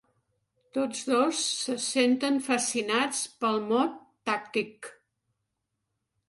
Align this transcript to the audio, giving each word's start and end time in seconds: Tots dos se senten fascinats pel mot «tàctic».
Tots 0.77 1.01
dos 1.09 1.41
se 1.57 1.75
senten 1.87 2.39
fascinats 2.47 3.21
pel 3.45 3.61
mot 3.73 4.01
«tàctic». 4.31 4.91